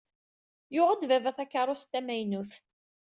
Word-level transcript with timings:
Yuɣ-d 0.75 1.01
baba 1.09 1.31
takarust 1.37 1.89
tamaynut. 1.91 2.51